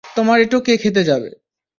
তোমার 0.15 0.37
এঁটো 0.39 0.57
কে 0.65 0.73
খেতে 0.77 1.01
যাবে? 1.03 1.29